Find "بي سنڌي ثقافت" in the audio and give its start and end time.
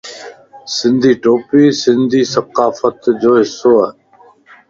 1.49-2.99